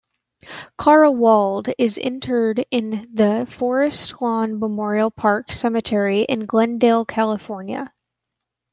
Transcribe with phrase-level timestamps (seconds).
[0.79, 7.85] Clara Ward is interred in the Forest Lawn Memorial Park Cemetery in Glendale, California.